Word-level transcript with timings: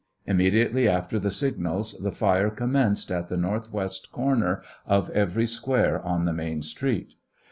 Immediately 0.25 0.89
after 0.89 1.19
the 1.19 1.29
sig 1.29 1.59
nals 1.59 1.93
the 2.01 2.11
fire 2.11 2.49
commenced 2.49 3.11
at 3.11 3.29
the 3.29 3.37
northwest 3.37 4.11
corner 4.11 4.63
of 4.87 5.11
every 5.11 5.45
square 5.45 6.01
on 6.03 6.25
the 6.25 6.33
main 6.33 6.63
street. 6.63 7.13